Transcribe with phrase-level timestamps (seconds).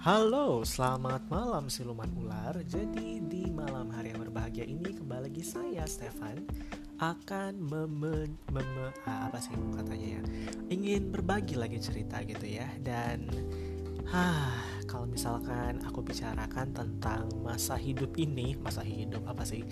[0.00, 2.56] Halo, selamat malam siluman ular.
[2.64, 6.40] Jadi di malam hari yang berbahagia ini kembali lagi saya Stefan
[6.96, 10.22] akan meme, meme ah, apa sih katanya ya?
[10.72, 12.64] Ingin berbagi lagi cerita gitu ya.
[12.80, 13.28] Dan
[14.08, 14.56] ah
[14.88, 19.68] kalau misalkan aku bicarakan tentang masa hidup ini masa hidup apa sih?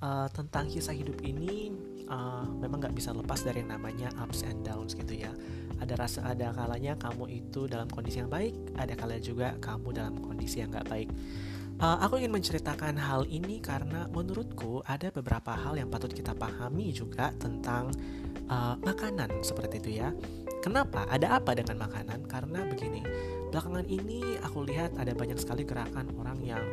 [0.00, 1.76] Uh, tentang kisah hidup ini
[2.10, 5.32] uh, memang nggak bisa lepas dari namanya ups and downs gitu ya.
[5.76, 10.14] Ada rasa ada kalanya kamu itu dalam kondisi yang baik ada kalanya juga kamu dalam
[10.22, 11.08] kondisi yang nggak baik.
[11.76, 16.88] Uh, aku ingin menceritakan hal ini karena menurutku ada beberapa hal yang patut kita pahami
[16.88, 17.92] juga tentang
[18.48, 20.08] uh, makanan seperti itu ya.
[20.64, 21.04] Kenapa?
[21.12, 22.24] Ada apa dengan makanan?
[22.24, 23.04] Karena begini
[23.52, 26.64] belakangan ini aku lihat ada banyak sekali gerakan orang yang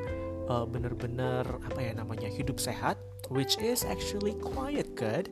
[0.48, 2.99] uh, bener-bener apa ya namanya hidup sehat
[3.32, 5.32] which is actually quite good.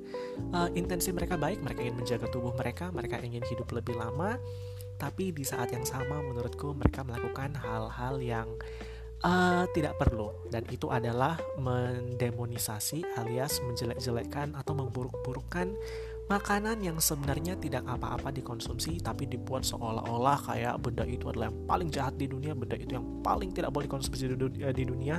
[0.55, 4.39] Uh, intensi mereka baik mereka ingin menjaga tubuh mereka mereka ingin hidup lebih lama.
[5.01, 8.47] Tapi di saat yang sama menurutku mereka melakukan hal-hal yang
[9.25, 10.29] uh, tidak perlu.
[10.49, 15.73] Dan itu adalah mendemonisasi alias menjelek-jelekkan atau memburuk-burukkan
[16.27, 21.89] makanan yang sebenarnya tidak apa-apa dikonsumsi tapi dibuat seolah-olah kayak benda itu adalah yang paling
[21.89, 25.17] jahat di dunia, benda itu yang paling tidak boleh dikonsumsi di dunia, di dunia.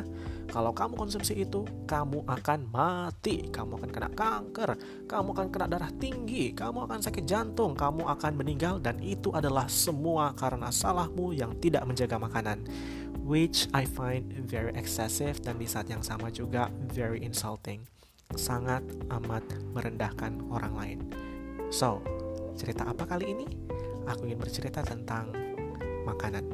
[0.48, 4.70] Kalau kamu konsumsi itu, kamu akan mati, kamu akan kena kanker,
[5.08, 9.67] kamu akan kena darah tinggi, kamu akan sakit jantung, kamu akan meninggal dan itu adalah
[9.67, 12.64] semua karena salahmu yang tidak menjaga makanan.
[13.23, 18.02] Which I find very excessive dan di saat yang sama juga very insulting
[18.36, 20.98] sangat amat merendahkan orang lain.
[21.72, 22.05] So,
[22.56, 23.47] cerita apa kali ini?
[24.08, 25.33] Aku ingin bercerita tentang
[26.05, 26.44] makanan.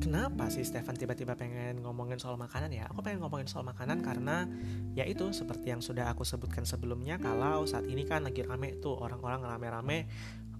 [0.00, 2.86] Kenapa sih Stefan tiba-tiba pengen ngomongin soal makanan ya?
[2.92, 4.44] Aku pengen ngomongin soal makanan karena
[4.92, 8.98] ya itu seperti yang sudah aku sebutkan sebelumnya kalau saat ini kan lagi rame tuh
[9.00, 10.06] orang-orang rame-rame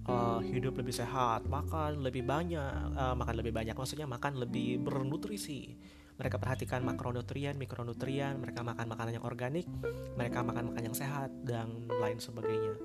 [0.07, 5.75] uh, hidup lebih sehat, makan lebih banyak, uh, makan lebih banyak maksudnya makan lebih bernutrisi.
[6.21, 9.65] Mereka perhatikan makronutrien, mikronutrien, mereka makan makanan yang organik,
[10.13, 12.77] mereka makan makanan yang sehat dan lain sebagainya.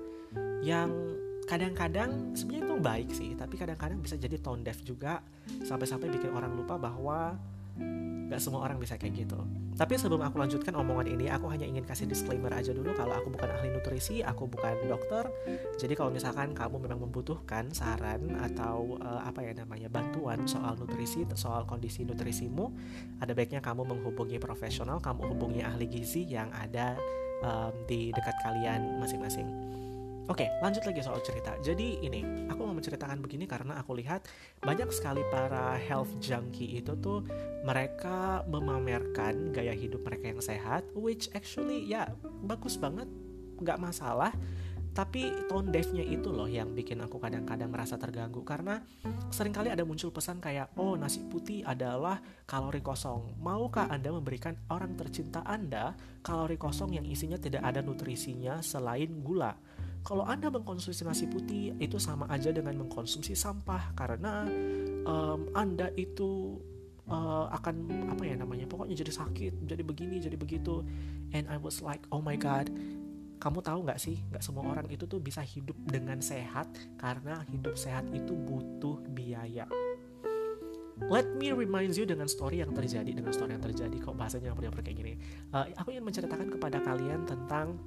[0.65, 0.89] Yang
[1.45, 5.21] kadang-kadang sebenarnya itu baik sih, tapi kadang-kadang bisa jadi tone deaf juga
[5.63, 7.37] sampai-sampai bikin orang lupa bahwa
[8.27, 9.39] Gak semua orang bisa kayak gitu.
[9.77, 13.31] Tapi sebelum aku lanjutkan omongan ini, aku hanya ingin kasih disclaimer aja dulu kalau aku
[13.31, 15.29] bukan ahli nutrisi, aku bukan dokter.
[15.79, 21.23] Jadi kalau misalkan kamu memang membutuhkan saran atau uh, apa ya namanya bantuan soal nutrisi,
[21.37, 22.73] soal kondisi nutrisimu,
[23.23, 26.99] ada baiknya kamu menghubungi profesional, kamu hubungi ahli gizi yang ada
[27.45, 29.47] um, di dekat kalian masing-masing.
[30.27, 31.55] Oke, lanjut lagi soal cerita.
[31.63, 32.19] Jadi ini,
[32.51, 34.27] aku mau menceritakan begini karena aku lihat
[34.59, 37.23] banyak sekali para health junkie itu tuh
[37.63, 42.11] mereka memamerkan gaya hidup mereka yang sehat, which actually ya
[42.43, 43.07] bagus banget,
[43.63, 44.35] nggak masalah.
[44.91, 48.83] Tapi tone deafnya itu loh yang bikin aku kadang-kadang merasa terganggu karena
[49.31, 53.37] sering kali ada muncul pesan kayak oh nasi putih adalah kalori kosong.
[53.39, 59.55] Maukah Anda memberikan orang tercinta Anda kalori kosong yang isinya tidak ada nutrisinya selain gula?
[60.07, 64.47] Kalau Anda mengkonsumsi nasi putih itu sama aja dengan mengkonsumsi sampah karena
[65.03, 66.55] um, Anda itu
[67.11, 70.87] uh, akan apa ya namanya pokoknya jadi sakit jadi begini jadi begitu
[71.35, 72.71] and I was like oh my god
[73.43, 77.75] kamu tahu nggak sih nggak semua orang itu tuh bisa hidup dengan sehat karena hidup
[77.75, 79.67] sehat itu butuh biaya
[80.97, 84.73] Let me remind you dengan story yang terjadi dengan story yang terjadi kok bahasanya yang
[84.73, 85.13] kayak gini.
[85.53, 87.77] Uh, aku ingin menceritakan kepada kalian tentang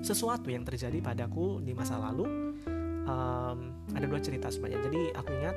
[0.00, 2.56] sesuatu yang terjadi padaku di masa lalu
[3.04, 3.58] um,
[3.92, 4.80] ada dua cerita sebenarnya.
[4.88, 5.56] Jadi aku ingat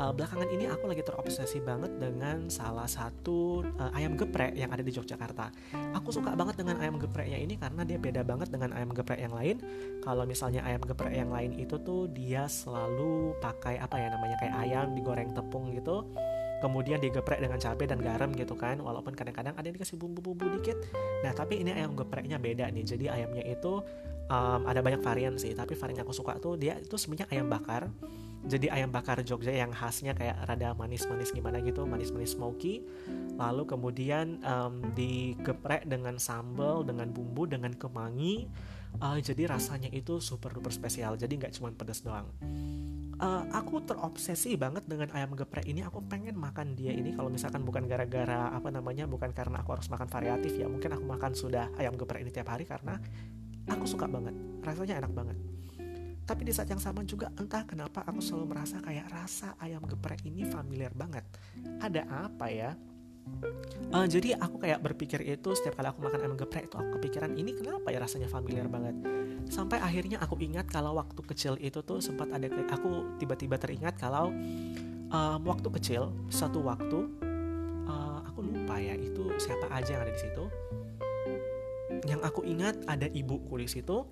[0.00, 4.80] uh, belakangan ini aku lagi terobsesi banget dengan salah satu uh, ayam geprek yang ada
[4.80, 5.52] di Yogyakarta.
[6.00, 9.34] Aku suka banget dengan ayam gepreknya ini karena dia beda banget dengan ayam geprek yang
[9.36, 9.60] lain.
[10.00, 14.56] Kalau misalnya ayam geprek yang lain itu tuh dia selalu pakai apa ya namanya kayak
[14.56, 16.08] ayam digoreng tepung gitu
[16.60, 18.78] kemudian digeprek dengan cabai dan garam gitu kan.
[18.78, 20.76] Walaupun kadang-kadang ada yang dikasih bumbu-bumbu dikit.
[21.24, 22.84] Nah tapi ini ayam gepreknya beda nih.
[22.84, 23.80] Jadi ayamnya itu
[24.28, 25.56] um, ada banyak varian sih.
[25.56, 27.88] Tapi varian yang aku suka tuh dia itu sebenarnya ayam bakar.
[28.40, 32.84] Jadi ayam bakar Jogja yang khasnya kayak rada manis-manis gimana gitu manis-manis smoky.
[33.36, 38.48] Lalu kemudian um, digeprek dengan sambal dengan bumbu dengan kemangi.
[38.98, 41.16] Uh, jadi rasanya itu super duper spesial.
[41.20, 42.26] Jadi nggak cuma pedas doang
[43.20, 45.84] uh, aku terobsesi banget dengan ayam geprek ini.
[45.84, 49.86] Aku pengen makan dia ini kalau misalkan bukan gara-gara apa namanya bukan karena aku harus
[49.92, 50.66] makan variatif ya.
[50.66, 52.96] Mungkin aku makan sudah ayam geprek ini tiap hari karena
[53.68, 54.34] aku suka banget.
[54.64, 55.38] Rasanya enak banget.
[56.24, 60.22] Tapi di saat yang sama juga entah kenapa aku selalu merasa kayak rasa ayam geprek
[60.24, 61.26] ini familiar banget.
[61.82, 62.72] Ada apa ya?
[63.90, 67.34] Uh, jadi aku kayak berpikir itu setiap kali aku makan ayam geprek itu aku kepikiran
[67.36, 68.96] ini kenapa ya rasanya familiar banget.
[69.50, 74.30] Sampai akhirnya aku ingat kalau waktu kecil itu tuh sempat ada aku tiba-tiba teringat kalau
[75.10, 77.10] um, waktu kecil satu waktu
[77.90, 80.44] uh, aku lupa ya itu siapa aja yang ada di situ.
[82.06, 84.06] Yang aku ingat ada ibuku di situ,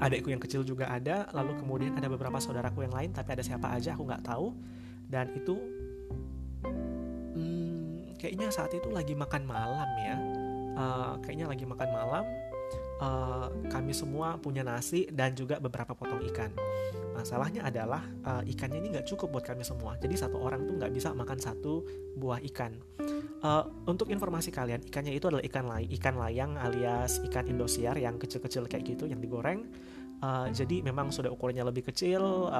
[0.00, 3.68] adikku yang kecil juga ada, lalu kemudian ada beberapa saudaraku yang lain tapi ada siapa
[3.68, 4.56] aja aku nggak tahu.
[5.04, 5.60] Dan itu
[8.16, 10.16] kayaknya saat itu lagi makan malam ya.
[10.78, 12.24] Uh, kayaknya lagi makan malam
[13.02, 16.52] uh, kami semua punya nasi dan juga beberapa potong ikan.
[17.18, 19.98] Masalahnya adalah uh, ikannya ini nggak cukup buat kami semua.
[19.98, 21.82] Jadi satu orang tuh nggak bisa makan satu
[22.14, 22.78] buah ikan.
[23.38, 28.18] Uh, untuk informasi kalian ikannya itu adalah ikan lay ikan layang alias ikan indosiar yang
[28.18, 29.66] kecil-kecil kayak gitu yang digoreng.
[30.18, 32.50] Uh, jadi memang sudah ukurannya lebih kecil,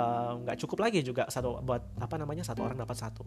[0.47, 3.27] nggak uh, cukup lagi juga satu buat apa namanya satu orang dapat satu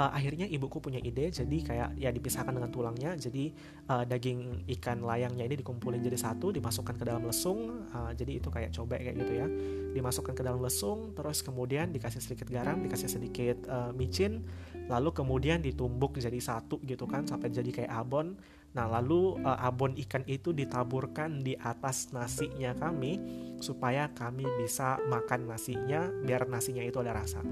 [0.00, 3.12] uh, akhirnya ibuku punya ide jadi kayak ya dipisahkan dengan tulangnya.
[3.20, 3.52] Jadi
[3.92, 7.84] uh, daging ikan layangnya ini dikumpulin jadi satu dimasukkan ke dalam lesung.
[7.92, 9.46] Uh, jadi itu kayak cobek kayak gitu ya.
[9.92, 14.40] Dimasukkan ke dalam lesung terus kemudian dikasih sedikit garam dikasih sedikit uh, micin
[14.88, 18.40] lalu kemudian ditumbuk jadi satu gitu kan sampai jadi kayak abon.
[18.70, 23.18] Nah lalu uh, abon ikan itu ditaburkan di atas nasinya kami
[23.58, 27.42] supaya kami bisa makan nasinya biar nasinya itu ada rasa.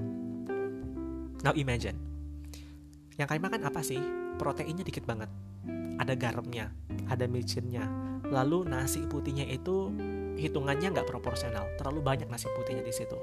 [1.39, 2.08] Now imagine,
[3.19, 3.99] yang kami makan apa sih?
[4.39, 5.27] Proteinnya dikit banget.
[5.99, 6.71] Ada garamnya,
[7.11, 7.83] ada micinnya.
[8.23, 9.91] Lalu nasi putihnya itu
[10.39, 11.67] hitungannya nggak proporsional.
[11.75, 13.19] Terlalu banyak nasi putihnya di situ.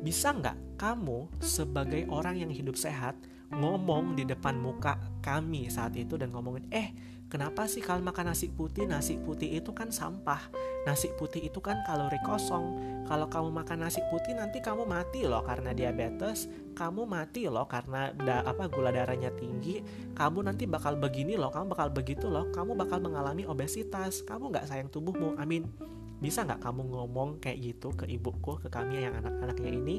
[0.00, 3.12] Bisa nggak kamu sebagai orang yang hidup sehat
[3.52, 6.92] ngomong di depan muka kami saat itu dan ngomongin, eh
[7.28, 8.88] Kenapa sih kalau makan nasi putih?
[8.88, 10.48] Nasi putih itu kan sampah.
[10.88, 12.80] Nasi putih itu kan kalori kosong.
[13.04, 16.48] Kalau kamu makan nasi putih nanti kamu mati loh karena diabetes.
[16.72, 19.84] Kamu mati loh karena da, apa gula darahnya tinggi.
[20.16, 21.52] Kamu nanti bakal begini loh.
[21.52, 22.48] Kamu bakal begitu loh.
[22.48, 24.24] Kamu bakal mengalami obesitas.
[24.24, 25.36] Kamu nggak sayang tubuhmu.
[25.36, 25.68] Amin.
[26.24, 29.96] Bisa nggak kamu ngomong kayak gitu ke ibuku, ke kami yang anak-anaknya ini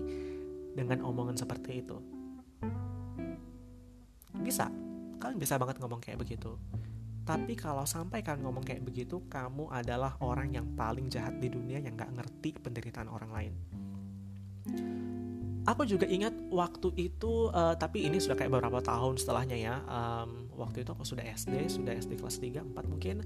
[0.73, 2.01] dengan omongan seperti itu?
[4.33, 4.65] Bisa.
[5.21, 6.57] Kalian bisa banget ngomong kayak begitu.
[7.29, 11.77] Tapi kalau sampai kalian ngomong kayak begitu, kamu adalah orang yang paling jahat di dunia
[11.77, 13.53] yang gak ngerti penderitaan orang lain.
[15.69, 19.77] Aku juga ingat waktu itu, uh, tapi ini sudah kayak beberapa tahun setelahnya ya.
[19.85, 23.21] Um, waktu itu aku sudah SD, sudah SD kelas 3, 4 mungkin.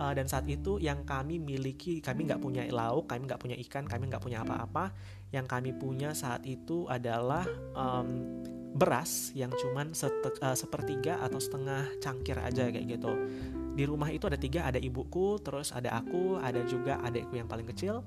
[0.00, 3.84] Uh, dan saat itu yang kami miliki, kami nggak punya lauk, kami nggak punya ikan,
[3.84, 4.96] kami nggak punya apa-apa.
[5.28, 7.44] Yang kami punya saat itu adalah
[7.76, 8.40] um,
[8.72, 13.12] beras yang cuman sete, uh, sepertiga atau setengah cangkir aja kayak gitu.
[13.72, 17.68] Di rumah itu ada tiga ada ibuku terus ada aku ada juga adikku yang paling
[17.68, 18.04] kecil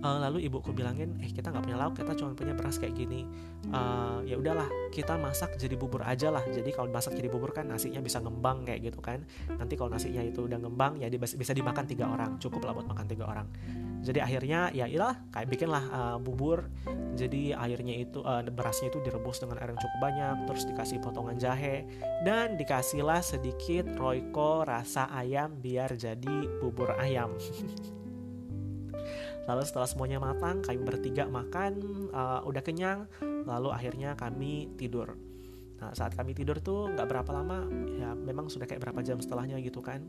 [0.00, 3.28] uh, lalu ibuku bilangin eh kita nggak punya lauk kita cuma punya beras kayak gini.
[3.70, 6.44] Uh, ya udahlah kita masak jadi bubur aja lah.
[6.48, 9.24] Jadi kalau masak jadi bubur kan nasinya bisa ngembang kayak gitu kan.
[9.48, 13.06] Nanti kalau nasinya itu udah ngembang ya bisa dimakan tiga orang cukup lah buat makan
[13.06, 13.46] tiga orang.
[14.00, 16.72] Jadi akhirnya ya ilah kayak bikinlah uh, bubur.
[17.14, 21.36] Jadi airnya itu uh, berasnya itu direbus dengan air yang cukup banyak terus dikasih potongan
[21.36, 21.84] jahe
[22.24, 27.36] dan dikasihlah sedikit royco rasa ayam biar jadi bubur ayam
[29.48, 31.80] lalu setelah semuanya matang kami bertiga makan
[32.12, 33.08] uh, udah kenyang
[33.44, 35.16] lalu akhirnya kami tidur.
[35.80, 37.64] Nah saat kami tidur tuh nggak berapa lama
[37.96, 40.04] ya memang sudah kayak berapa jam setelahnya gitu kan.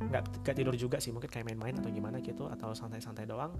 [0.00, 3.52] Nggak nggak tidur juga sih mungkin kayak main-main atau gimana gitu atau santai-santai doang.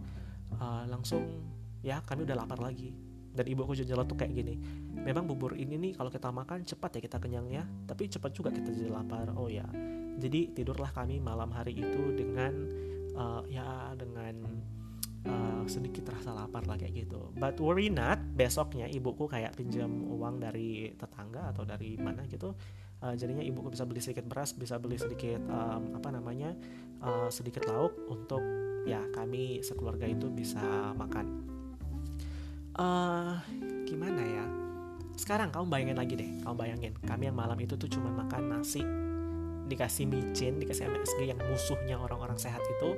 [0.57, 1.45] Uh, langsung
[1.85, 2.93] ya kami udah lapar lagi.
[3.33, 4.61] Dan ibu aku tuh kayak gini
[4.93, 8.69] memang bubur ini nih kalau kita makan cepat ya kita kenyangnya tapi cepat juga kita
[8.69, 9.33] jadi lapar.
[9.41, 9.65] Oh ya
[10.21, 12.53] jadi tidurlah kami malam hari itu dengan
[13.17, 14.37] uh, ya dengan
[15.27, 17.31] uh, sedikit rasa lapar lah kayak gitu.
[17.37, 22.55] But worry not besoknya ibuku kayak pinjam uang dari tetangga atau dari mana gitu
[23.03, 26.55] uh, jadinya ibuku bisa beli sedikit beras bisa beli sedikit um, apa namanya
[27.03, 28.41] uh, sedikit lauk untuk
[28.87, 31.27] ya kami sekeluarga itu bisa makan.
[32.73, 33.37] Uh,
[33.85, 34.45] gimana ya?
[35.13, 38.81] Sekarang kamu bayangin lagi deh kamu bayangin kami yang malam itu tuh cuma makan nasi
[39.69, 42.97] dikasih micin dikasih MSG yang musuhnya orang-orang sehat itu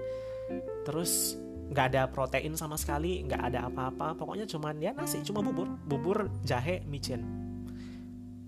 [0.82, 1.38] terus
[1.71, 6.28] nggak ada protein sama sekali nggak ada apa-apa pokoknya cuman ya nasi cuma bubur bubur
[6.44, 7.44] jahe micin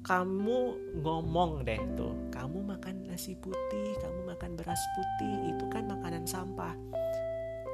[0.07, 6.23] kamu ngomong deh tuh, kamu makan nasi putih, kamu makan beras putih, itu kan makanan
[6.23, 6.79] sampah.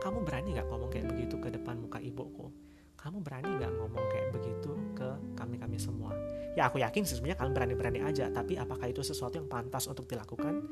[0.01, 2.49] Kamu berani nggak ngomong kayak begitu ke depan muka ibuku?
[2.97, 6.17] Kamu berani nggak ngomong kayak begitu ke kami-kami semua?
[6.57, 10.65] Ya aku yakin sebenarnya kalian berani-berani aja, tapi apakah itu sesuatu yang pantas untuk dilakukan?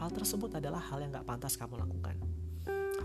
[0.00, 2.16] Hal tersebut adalah hal yang nggak pantas kamu lakukan.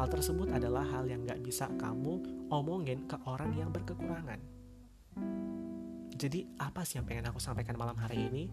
[0.02, 4.42] Hal tersebut adalah hal yang nggak bisa kamu omongin ke orang yang berkekurangan.
[6.18, 8.50] Jadi apa sih yang pengen aku sampaikan malam hari ini?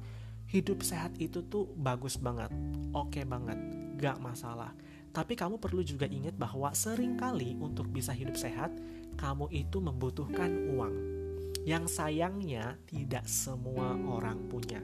[0.48, 2.48] hidup sehat itu tuh bagus banget,
[2.96, 3.60] oke okay banget,
[4.00, 4.72] gak masalah.
[5.12, 8.72] Tapi kamu perlu juga ingat bahwa sering kali untuk bisa hidup sehat,
[9.20, 10.94] kamu itu membutuhkan uang.
[11.68, 14.80] Yang sayangnya tidak semua orang punya.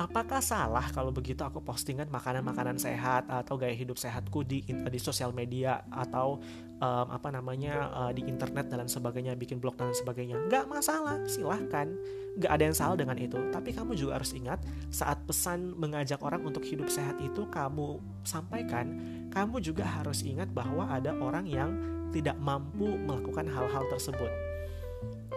[0.00, 5.28] Apakah salah kalau begitu aku postingan makanan-makanan sehat atau gaya hidup sehatku di di sosial
[5.36, 6.40] media atau
[6.80, 10.40] um, apa namanya uh, di internet dan sebagainya, bikin blog dan sebagainya?
[10.48, 11.92] Gak masalah, silahkan.
[12.40, 13.36] Gak ada yang salah dengan itu.
[13.52, 18.96] Tapi kamu juga harus ingat saat pesan mengajak orang untuk hidup sehat itu kamu sampaikan,
[19.28, 21.76] kamu juga harus ingat bahwa ada orang yang
[22.08, 24.49] tidak mampu melakukan hal-hal tersebut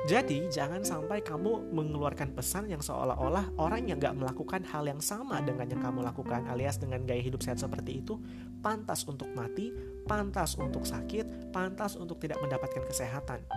[0.03, 5.39] jadi jangan sampai kamu mengeluarkan pesan yang seolah-olah orang yang gak melakukan hal yang sama
[5.39, 8.19] dengan yang kamu lakukan alias dengan gaya hidup sehat seperti itu
[8.59, 9.71] pantas untuk mati,
[10.03, 13.47] pantas untuk sakit, pantas untuk tidak mendapatkan kesehatan.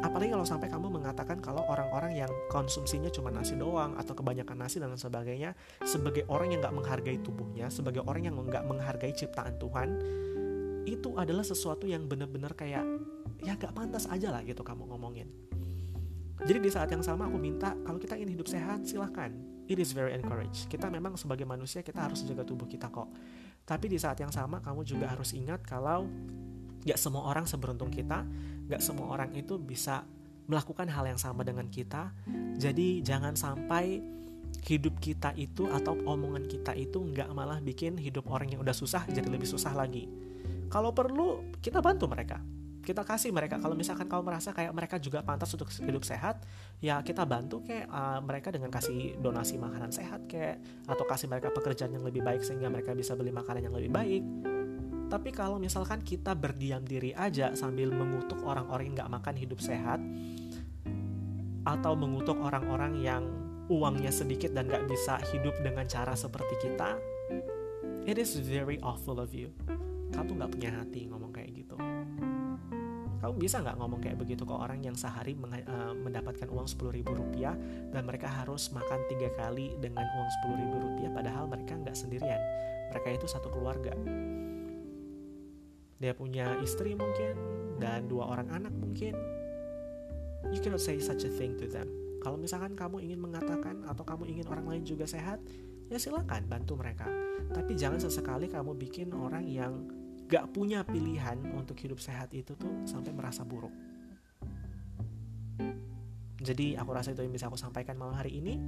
[0.00, 4.80] Apalagi kalau sampai kamu mengatakan kalau orang-orang yang konsumsinya cuma nasi doang atau kebanyakan nasi
[4.80, 5.52] dan sebagainya
[5.84, 9.88] sebagai orang yang gak menghargai tubuhnya, sebagai orang yang gak menghargai ciptaan Tuhan,
[10.88, 12.84] itu adalah sesuatu yang benar-benar kayak
[13.44, 15.28] ya gak pantas aja lah gitu kamu ngomongin.
[16.42, 19.30] Jadi di saat yang sama aku minta kalau kita ingin hidup sehat silahkan.
[19.70, 20.66] It is very encouraged.
[20.66, 23.08] Kita memang sebagai manusia kita harus jaga tubuh kita kok.
[23.64, 26.04] Tapi di saat yang sama kamu juga harus ingat kalau
[26.84, 28.28] gak semua orang seberuntung kita,
[28.68, 30.04] gak semua orang itu bisa
[30.44, 32.12] melakukan hal yang sama dengan kita.
[32.60, 34.04] Jadi jangan sampai
[34.68, 39.02] hidup kita itu atau omongan kita itu nggak malah bikin hidup orang yang udah susah
[39.10, 40.06] jadi lebih susah lagi.
[40.70, 42.40] Kalau perlu kita bantu mereka
[42.84, 43.56] kita kasih mereka.
[43.56, 46.44] Kalau misalkan kau merasa kayak mereka juga pantas untuk hidup sehat
[46.78, 51.48] ya kita bantu kayak uh, mereka dengan kasih donasi makanan sehat kayak atau kasih mereka
[51.50, 54.22] pekerjaan yang lebih baik sehingga mereka bisa beli makanan yang lebih baik.
[55.08, 60.00] Tapi kalau misalkan kita berdiam diri aja sambil mengutuk orang-orang yang nggak makan hidup sehat
[61.64, 63.24] atau mengutuk orang-orang yang
[63.72, 67.00] uangnya sedikit dan nggak bisa hidup dengan cara seperti kita
[68.04, 69.48] it is very awful of you.
[70.12, 71.53] Kamu nggak punya hati ngomong kayak
[73.24, 77.16] kamu bisa nggak ngomong kayak begitu ke orang yang sehari uh, mendapatkan uang sepuluh ribu
[77.16, 77.56] rupiah
[77.88, 82.36] dan mereka harus makan tiga kali dengan uang sepuluh ribu rupiah padahal mereka nggak sendirian.
[82.92, 83.96] Mereka itu satu keluarga.
[86.04, 87.32] Dia punya istri mungkin
[87.80, 89.16] dan dua orang anak mungkin.
[90.52, 91.88] You cannot say such a thing to them.
[92.20, 95.40] Kalau misalkan kamu ingin mengatakan atau kamu ingin orang lain juga sehat
[95.88, 97.08] ya silakan bantu mereka.
[97.56, 100.03] Tapi jangan sesekali kamu bikin orang yang
[100.34, 103.70] gak punya pilihan untuk hidup sehat itu tuh sampai merasa buruk.
[106.42, 108.58] Jadi aku rasa itu yang bisa aku sampaikan malam hari ini.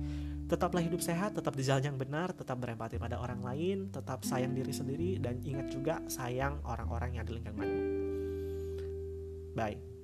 [0.47, 4.55] Tetaplah hidup sehat, tetap di jalan yang benar, tetap berempati pada orang lain, tetap sayang
[4.55, 7.69] diri sendiri, dan ingat juga sayang orang-orang yang di lingkunganmu.
[9.59, 9.96] Bye.